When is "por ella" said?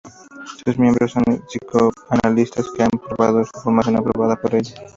4.35-4.73